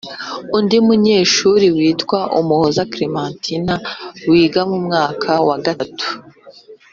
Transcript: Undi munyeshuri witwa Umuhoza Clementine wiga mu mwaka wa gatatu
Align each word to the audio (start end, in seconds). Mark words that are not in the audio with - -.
Undi 0.57 0.75
munyeshuri 0.87 1.65
witwa 1.77 2.19
Umuhoza 2.39 2.81
Clementine 2.93 3.73
wiga 4.29 4.61
mu 4.69 4.77
mwaka 4.85 5.31
wa 5.47 5.57
gatatu 5.65 6.07